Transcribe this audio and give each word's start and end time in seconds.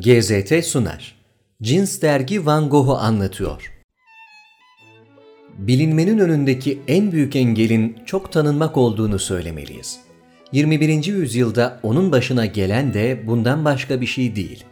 GZT 0.00 0.64
sunar. 0.64 1.14
Cins 1.62 2.02
dergi 2.02 2.46
Van 2.46 2.68
Gogh'u 2.68 2.94
anlatıyor. 2.96 3.72
Bilinmenin 5.58 6.18
önündeki 6.18 6.82
en 6.88 7.12
büyük 7.12 7.36
engelin 7.36 7.96
çok 8.06 8.32
tanınmak 8.32 8.76
olduğunu 8.76 9.18
söylemeliyiz. 9.18 10.00
21. 10.52 11.04
yüzyılda 11.04 11.80
onun 11.82 12.12
başına 12.12 12.46
gelen 12.46 12.94
de 12.94 13.26
bundan 13.26 13.64
başka 13.64 14.00
bir 14.00 14.06
şey 14.06 14.36
değil. 14.36 14.64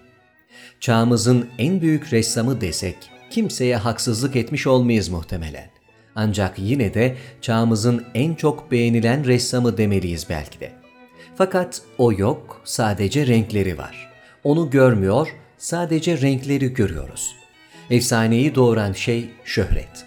Çağımızın 0.80 1.48
en 1.58 1.80
büyük 1.80 2.12
ressamı 2.12 2.60
desek 2.60 2.96
kimseye 3.30 3.76
haksızlık 3.76 4.36
etmiş 4.36 4.66
olmayız 4.66 5.08
muhtemelen. 5.08 5.70
Ancak 6.14 6.58
yine 6.58 6.94
de 6.94 7.16
çağımızın 7.40 8.04
en 8.14 8.34
çok 8.34 8.70
beğenilen 8.70 9.24
ressamı 9.24 9.76
demeliyiz 9.76 10.26
belki 10.30 10.60
de. 10.60 10.72
Fakat 11.36 11.82
o 11.98 12.12
yok, 12.12 12.62
sadece 12.64 13.26
renkleri 13.26 13.78
var.'' 13.78 14.09
Onu 14.44 14.70
görmüyor, 14.70 15.28
sadece 15.58 16.20
renkleri 16.20 16.74
görüyoruz. 16.74 17.36
Efsaneyi 17.90 18.54
doğuran 18.54 18.92
şey 18.92 19.30
şöhret. 19.44 20.06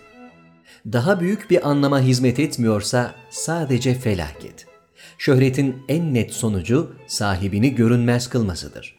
Daha 0.86 1.20
büyük 1.20 1.50
bir 1.50 1.70
anlama 1.70 2.00
hizmet 2.00 2.40
etmiyorsa 2.40 3.16
sadece 3.30 3.94
felaket. 3.94 4.66
Şöhretin 5.18 5.76
en 5.88 6.14
net 6.14 6.34
sonucu 6.34 6.96
sahibini 7.08 7.76
görünmez 7.76 8.30
kılmasıdır. 8.30 8.96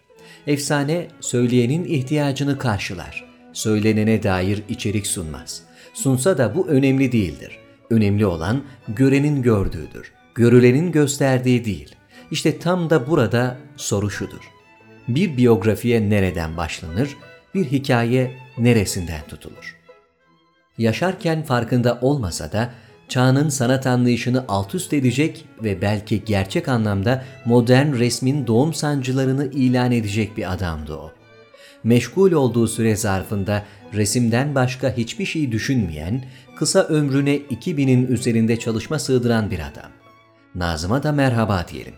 Efsane 0.47 1.07
söyleyenin 1.21 1.85
ihtiyacını 1.85 2.59
karşılar. 2.59 3.25
Söylenene 3.53 4.23
dair 4.23 4.63
içerik 4.69 5.07
sunmaz. 5.07 5.63
Sunsa 5.95 6.39
da 6.39 6.55
bu 6.55 6.69
önemli 6.69 7.13
değildir. 7.13 7.59
Önemli 7.91 8.27
olan 8.27 8.63
görenin 8.89 9.43
gördüğüdür. 9.43 10.13
Görülenin 10.35 10.93
gösterdiği 10.93 11.65
değil. 11.65 11.95
İşte 12.31 12.59
tam 12.59 12.91
da 12.91 13.11
burada 13.11 13.57
soru 13.77 14.11
şudur 14.11 14.54
bir 15.09 15.37
biyografiye 15.37 16.11
nereden 16.11 16.57
başlanır, 16.57 17.17
bir 17.55 17.65
hikaye 17.65 18.31
neresinden 18.59 19.21
tutulur? 19.29 19.77
Yaşarken 20.79 21.43
farkında 21.43 21.99
olmasa 22.03 22.53
da 22.53 22.71
çağının 23.09 23.49
sanat 23.49 23.87
anlayışını 23.87 24.45
alt 24.49 24.75
üst 24.75 24.93
edecek 24.93 25.45
ve 25.63 25.83
belki 25.83 26.25
gerçek 26.25 26.69
anlamda 26.69 27.25
modern 27.45 27.99
resmin 27.99 28.47
doğum 28.47 28.75
sancılarını 28.75 29.47
ilan 29.47 29.93
edecek 29.93 30.37
bir 30.37 30.53
adamdı 30.53 30.95
o. 30.95 31.13
Meşgul 31.85 32.33
olduğu 32.33 32.69
süre 32.69 32.97
zarfında 32.97 33.63
resimden 33.95 34.55
başka 34.55 34.97
hiçbir 34.97 35.25
şey 35.25 35.53
düşünmeyen, 35.53 36.25
kısa 36.57 36.83
ömrüne 36.83 37.37
2000'in 37.37 38.07
üzerinde 38.07 38.59
çalışma 38.59 38.99
sığdıran 38.99 39.51
bir 39.51 39.59
adam. 39.59 39.91
Nazım'a 40.55 41.03
da 41.03 41.13
merhaba 41.13 41.67
diyelim. 41.73 41.95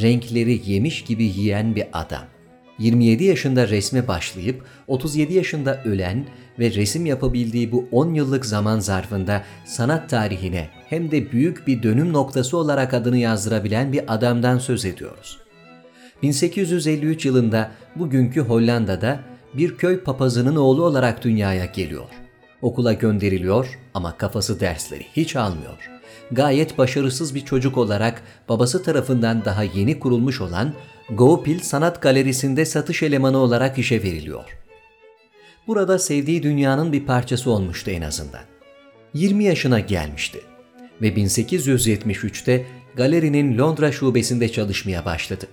Renkleri 0.00 0.70
yemiş 0.70 1.04
gibi 1.04 1.24
yiyen 1.24 1.76
bir 1.76 1.84
adam. 1.92 2.24
27 2.78 3.24
yaşında 3.24 3.68
resme 3.68 4.08
başlayıp 4.08 4.64
37 4.86 5.34
yaşında 5.34 5.82
ölen 5.84 6.26
ve 6.58 6.74
resim 6.74 7.06
yapabildiği 7.06 7.72
bu 7.72 7.88
10 7.92 8.14
yıllık 8.14 8.46
zaman 8.46 8.78
zarfında 8.78 9.42
sanat 9.64 10.10
tarihine 10.10 10.68
hem 10.88 11.10
de 11.10 11.32
büyük 11.32 11.66
bir 11.66 11.82
dönüm 11.82 12.12
noktası 12.12 12.56
olarak 12.56 12.94
adını 12.94 13.18
yazdırabilen 13.18 13.92
bir 13.92 14.14
adamdan 14.14 14.58
söz 14.58 14.84
ediyoruz. 14.84 15.38
1853 16.22 17.26
yılında 17.26 17.70
bugünkü 17.96 18.40
Hollanda'da 18.40 19.20
bir 19.54 19.76
köy 19.76 20.00
papazının 20.00 20.56
oğlu 20.56 20.84
olarak 20.84 21.24
dünyaya 21.24 21.64
geliyor. 21.64 22.21
Okula 22.62 22.92
gönderiliyor 22.92 23.78
ama 23.94 24.16
kafası 24.16 24.60
dersleri 24.60 25.06
hiç 25.16 25.36
almıyor. 25.36 25.90
Gayet 26.32 26.78
başarısız 26.78 27.34
bir 27.34 27.44
çocuk 27.44 27.78
olarak 27.78 28.22
babası 28.48 28.82
tarafından 28.82 29.44
daha 29.44 29.62
yeni 29.62 29.98
kurulmuş 29.98 30.40
olan 30.40 30.74
Goupil 31.10 31.58
Sanat 31.58 32.02
Galerisi'nde 32.02 32.64
satış 32.64 33.02
elemanı 33.02 33.38
olarak 33.38 33.78
işe 33.78 34.02
veriliyor. 34.02 34.58
Burada 35.66 35.98
sevdiği 35.98 36.42
dünyanın 36.42 36.92
bir 36.92 37.06
parçası 37.06 37.50
olmuştu 37.50 37.90
en 37.90 38.02
azından. 38.02 38.42
20 39.14 39.44
yaşına 39.44 39.80
gelmişti 39.80 40.40
ve 41.02 41.08
1873'te 41.08 42.66
galerinin 42.96 43.58
Londra 43.58 43.92
şubesinde 43.92 44.52
çalışmaya 44.52 45.04
başladı. 45.04 45.46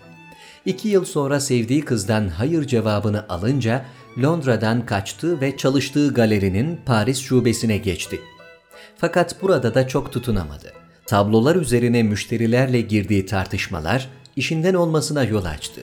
İki 0.66 0.88
yıl 0.88 1.06
sonra 1.06 1.40
sevdiği 1.40 1.82
kızdan 1.82 2.28
hayır 2.28 2.68
cevabını 2.68 3.26
alınca 3.30 3.86
Londra'dan 4.18 4.86
kaçtı 4.86 5.42
ve 5.42 5.58
çalıştığı 5.58 6.14
galerinin 6.14 6.80
Paris 6.86 7.20
şubesine 7.20 7.78
geçti. 7.78 8.22
Fakat 8.98 9.42
burada 9.42 9.76
da 9.76 9.88
çok 9.88 10.12
tutunamadı. 10.12 10.74
Tablolar 11.06 11.56
üzerine 11.56 12.04
müşterilerle 12.04 12.82
girdiği 12.82 13.26
tartışmalar 13.26 14.10
işinden 14.36 14.74
olmasına 14.74 15.24
yol 15.24 15.46
açtı. 15.46 15.82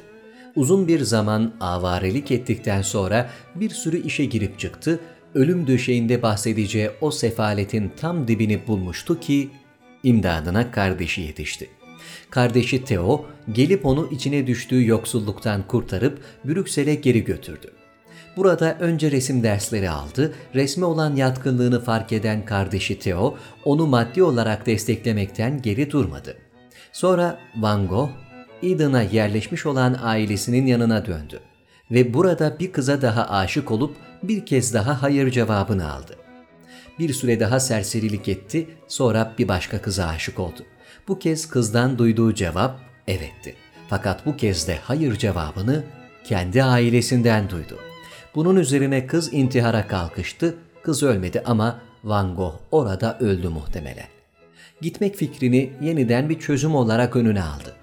Uzun 0.57 0.89
bir 0.89 1.01
zaman 1.01 1.53
avarelik 1.61 2.31
ettikten 2.31 2.83
sonra 2.83 3.31
bir 3.55 3.71
sürü 3.71 4.03
işe 4.03 4.25
girip 4.25 4.59
çıktı, 4.59 5.01
ölüm 5.35 5.67
döşeğinde 5.67 6.23
bahsedeceği 6.23 6.91
o 7.01 7.11
sefaletin 7.11 7.93
tam 7.97 8.29
dibini 8.29 8.67
bulmuştu 8.67 9.21
ki 9.21 9.51
imdadına 10.03 10.71
kardeşi 10.71 11.21
yetişti. 11.21 11.71
Kardeşi 12.31 12.85
Theo 12.85 13.27
gelip 13.53 13.87
onu 13.87 14.09
içine 14.11 14.47
düştüğü 14.47 14.87
yoksulluktan 14.87 15.67
kurtarıp 15.67 16.21
Brüksel'e 16.45 16.95
geri 16.95 17.25
götürdü. 17.25 17.73
Burada 18.37 18.77
önce 18.81 19.11
resim 19.11 19.43
dersleri 19.43 19.91
aldı, 19.91 20.35
resme 20.55 20.85
olan 20.85 21.17
yatkınlığını 21.17 21.85
fark 21.85 22.13
eden 22.13 22.45
kardeşi 22.45 22.99
Theo 22.99 23.37
onu 23.65 23.87
maddi 23.87 24.23
olarak 24.23 24.67
desteklemekten 24.67 25.63
geri 25.63 25.91
durmadı. 25.91 26.37
Sonra 26.93 27.39
Van 27.57 27.89
Gogh 27.89 28.11
Eden'a 28.63 29.03
yerleşmiş 29.03 29.67
olan 29.67 29.97
ailesinin 30.03 30.67
yanına 30.67 31.07
döndü 31.07 31.41
ve 31.91 32.15
burada 32.15 32.59
bir 32.59 32.73
kıza 32.73 33.03
daha 33.03 33.31
aşık 33.31 33.71
olup 33.71 33.97
bir 34.23 34.47
kez 34.47 34.75
daha 34.75 35.03
hayır 35.03 35.31
cevabını 35.31 35.93
aldı. 35.93 36.17
Bir 36.99 37.13
süre 37.13 37.41
daha 37.41 37.61
serserilik 37.61 38.29
etti, 38.29 38.69
sonra 38.89 39.35
bir 39.39 39.49
başka 39.49 39.83
kıza 39.83 40.07
aşık 40.07 40.39
oldu. 40.39 40.63
Bu 41.09 41.19
kez 41.19 41.49
kızdan 41.49 41.99
duyduğu 41.99 42.35
cevap 42.35 42.81
evetti. 43.09 43.55
Fakat 43.89 44.27
bu 44.27 44.37
kez 44.37 44.69
de 44.69 44.79
hayır 44.83 45.17
cevabını 45.17 45.85
kendi 46.25 46.65
ailesinden 46.65 47.51
duydu. 47.51 47.79
Bunun 48.37 48.57
üzerine 48.57 49.07
kız 49.07 49.33
intihara 49.33 49.87
kalkıştı. 49.87 50.55
Kız 50.83 51.03
ölmedi 51.03 51.43
ama 51.47 51.81
Van 52.05 52.35
Gogh 52.37 52.55
orada 52.71 53.19
öldü 53.19 53.49
muhtemelen. 53.49 54.07
Gitmek 54.81 55.17
fikrini 55.17 55.73
yeniden 55.83 56.29
bir 56.29 56.39
çözüm 56.39 56.75
olarak 56.75 57.17
önüne 57.17 57.43
aldı. 57.43 57.75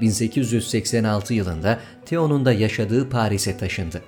1886 0.00 1.34
yılında 1.34 1.78
Theo'nun 2.06 2.44
da 2.44 2.52
yaşadığı 2.52 3.08
Paris'e 3.08 3.56
taşındı. 3.56 4.02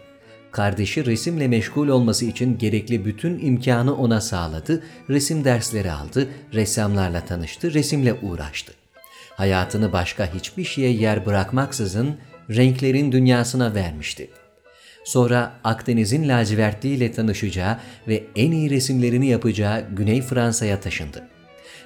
Kardeşi 0.51 1.07
resimle 1.07 1.49
meşgul 1.49 1.89
olması 1.89 2.25
için 2.25 2.59
gerekli 2.59 3.05
bütün 3.05 3.39
imkanı 3.39 3.97
ona 3.97 4.21
sağladı, 4.21 4.83
resim 5.11 5.45
dersleri 5.45 5.93
aldı, 5.93 6.29
ressamlarla 6.55 7.21
tanıştı, 7.25 7.75
resimle 7.75 8.15
uğraştı. 8.15 8.73
Hayatını 9.31 9.93
başka 9.93 10.35
hiçbir 10.35 10.65
şeye 10.65 10.91
yer 10.91 11.27
bırakmaksızın 11.27 12.17
renklerin 12.51 13.13
dünyasına 13.13 13.75
vermişti. 13.75 14.31
Sonra 15.05 15.53
Akdeniz'in 15.65 16.29
lacivertliğiyle 16.29 17.13
tanışacağı 17.13 17.79
ve 18.09 18.25
en 18.37 18.53
iyi 18.53 18.71
resimlerini 18.71 19.27
yapacağı 19.27 19.85
Güney 19.97 20.23
Fransa'ya 20.23 20.81
taşındı. 20.81 21.29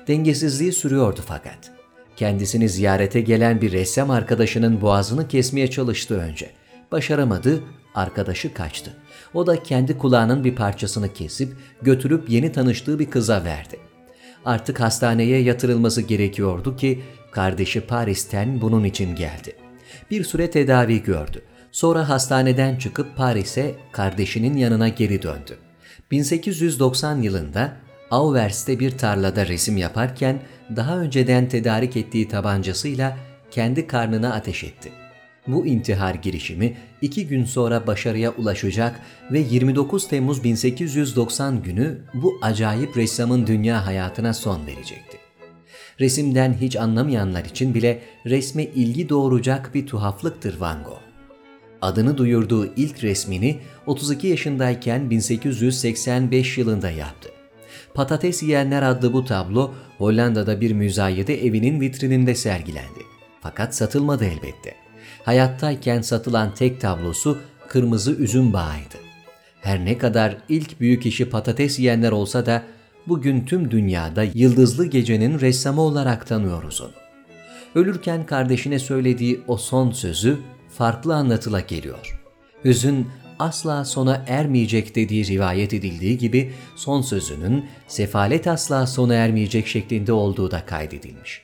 Dengesizliği 0.09 0.73
sürüyordu 0.73 1.21
fakat 1.27 1.79
kendisini 2.17 2.69
ziyarete 2.69 3.21
gelen 3.21 3.61
bir 3.61 3.73
ressam 3.73 4.11
arkadaşının 4.11 4.81
boğazını 4.81 5.29
kesmeye 5.29 5.71
çalıştı 5.71 6.21
önce. 6.21 6.51
Başaramadı, 6.93 7.61
arkadaşı 7.95 8.55
kaçtı. 8.55 8.97
O 9.35 9.47
da 9.47 9.62
kendi 9.62 9.99
kulağının 9.99 10.45
bir 10.45 10.55
parçasını 10.55 11.12
kesip 11.12 11.53
götürüp 11.83 12.31
yeni 12.31 12.53
tanıştığı 12.53 12.99
bir 12.99 13.11
kıza 13.11 13.45
verdi. 13.45 13.77
Artık 14.45 14.81
hastaneye 14.81 15.43
yatırılması 15.43 16.03
gerekiyordu 16.03 16.77
ki 16.77 17.03
kardeşi 17.31 17.81
Paris'ten 17.81 18.61
bunun 18.61 18.85
için 18.85 19.17
geldi. 19.17 19.56
Bir 20.11 20.25
süre 20.25 20.50
tedavi 20.50 21.03
gördü. 21.03 21.43
Sonra 21.78 22.09
hastaneden 22.09 22.77
çıkıp 22.77 23.16
Paris'e 23.16 23.75
kardeşinin 23.93 24.56
yanına 24.56 24.88
geri 24.88 25.23
döndü. 25.23 25.58
1890 26.11 27.23
yılında 27.23 27.73
Auvers'te 28.11 28.81
bir 28.81 28.99
tarlada 28.99 29.47
resim 29.47 29.76
yaparken 29.76 30.43
daha 30.76 30.99
önceden 30.99 31.49
tedarik 31.49 31.97
ettiği 31.97 32.29
tabancasıyla 32.29 33.17
kendi 33.50 33.87
karnına 33.87 34.35
ateş 34.35 34.64
etti. 34.64 34.93
Bu 35.47 35.67
intihar 35.67 36.14
girişimi 36.14 36.76
iki 37.03 37.26
gün 37.26 37.44
sonra 37.44 37.87
başarıya 37.87 38.31
ulaşacak 38.31 39.00
ve 39.31 39.38
29 39.38 40.08
Temmuz 40.08 40.44
1890 40.44 41.62
günü 41.62 41.99
bu 42.14 42.38
acayip 42.43 42.97
ressamın 42.97 43.47
dünya 43.47 43.87
hayatına 43.87 44.35
son 44.35 44.67
verecekti. 44.67 45.19
Resimden 46.00 46.53
hiç 46.61 46.76
anlamayanlar 46.76 47.44
için 47.44 47.75
bile 47.75 48.03
resme 48.26 48.64
ilgi 48.64 49.08
doğuracak 49.08 49.75
bir 49.75 49.87
tuhaflıktır 49.87 50.61
Van 50.61 50.85
Gogh. 50.85 51.07
Adını 51.83 52.19
duyurduğu 52.19 52.67
ilk 52.77 53.05
resmini 53.05 53.59
32 53.87 54.27
yaşındayken 54.27 55.11
1885 55.11 56.59
yılında 56.59 56.91
yaptı. 56.91 57.29
Patates 57.95 58.43
Yiyenler 58.43 58.83
adlı 58.83 59.13
bu 59.13 59.25
tablo 59.25 59.75
Hollanda'da 59.99 60.61
bir 60.61 60.73
müzayede 60.73 61.47
evinin 61.47 61.81
vitrininde 61.81 62.35
sergilendi. 62.35 63.01
Fakat 63.41 63.75
satılmadı 63.75 64.25
elbette. 64.25 64.75
Hayattayken 65.25 66.01
satılan 66.01 66.55
tek 66.55 66.81
tablosu 66.81 67.39
kırmızı 67.69 68.13
üzüm 68.13 68.53
bağıydı. 68.53 68.99
Her 69.61 69.85
ne 69.85 69.99
kadar 69.99 70.37
ilk 70.49 70.81
büyük 70.81 71.07
işi 71.07 71.31
patates 71.31 71.79
yiyenler 71.79 72.13
olsa 72.13 72.47
da 72.47 72.63
bugün 73.07 73.45
tüm 73.45 73.71
dünyada 73.71 74.25
yıldızlı 74.35 74.87
gecenin 74.87 75.41
ressamı 75.41 75.81
olarak 75.81 76.27
tanıyoruz 76.27 76.81
onu. 76.81 76.93
Ölürken 77.75 78.27
kardeşine 78.27 78.79
söylediği 78.79 79.41
o 79.47 79.57
son 79.57 79.91
sözü 79.91 80.39
farklı 80.79 81.15
anlatıla 81.15 81.61
geliyor. 81.61 82.21
Hüzün 82.65 83.09
asla 83.39 83.85
sona 83.85 84.25
ermeyecek 84.27 84.95
dediği 84.95 85.27
rivayet 85.27 85.75
edildiği 85.75 86.19
gibi 86.19 86.53
son 86.77 87.03
sözünün 87.03 87.67
sefalet 87.89 88.47
asla 88.47 88.87
sona 88.87 89.15
ermeyecek 89.15 89.67
şeklinde 89.67 90.13
olduğu 90.13 90.51
da 90.51 90.67
kaydedilmiş. 90.67 91.43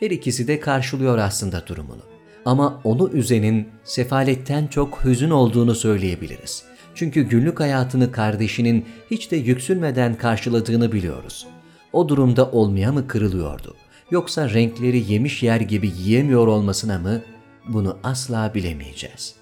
Her 0.00 0.10
ikisi 0.10 0.48
de 0.48 0.60
karşılıyor 0.60 1.18
aslında 1.18 1.66
durumunu. 1.66 2.02
Ama 2.44 2.80
onu 2.84 3.10
üzenin 3.10 3.68
sefaletten 3.84 4.66
çok 4.66 5.04
hüzün 5.04 5.30
olduğunu 5.30 5.74
söyleyebiliriz. 5.74 6.64
Çünkü 6.94 7.22
günlük 7.22 7.60
hayatını 7.60 8.12
kardeşinin 8.12 8.84
hiç 9.10 9.30
de 9.30 9.36
yüksülmeden 9.36 10.14
karşıladığını 10.14 10.92
biliyoruz. 10.92 11.46
O 11.92 12.08
durumda 12.08 12.50
olmaya 12.50 12.92
mı 12.92 13.08
kırılıyordu? 13.08 13.76
Yoksa 14.10 14.50
renkleri 14.50 15.12
yemiş 15.12 15.42
yer 15.42 15.60
gibi 15.60 15.92
yiyemiyor 15.98 16.46
olmasına 16.46 16.98
mı? 16.98 17.22
Bunu 17.68 17.98
asla 18.02 18.54
bilemeyeceğiz. 18.54 19.34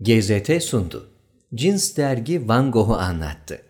GZT 0.00 0.62
sundu. 0.62 1.10
Cins 1.54 1.96
dergi 1.96 2.48
Van 2.48 2.72
Gogh'u 2.72 2.94
anlattı. 2.94 3.62